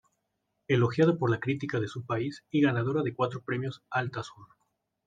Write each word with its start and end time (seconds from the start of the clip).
Elogiada 0.67 1.15
por 1.15 1.29
la 1.29 1.39
crítica 1.39 1.79
de 1.79 1.87
su 1.87 2.03
país 2.07 2.43
y 2.49 2.61
ganadora 2.61 3.03
de 3.03 3.13
cuatro 3.13 3.43
premios 3.43 3.83
Altazor. 3.91 4.47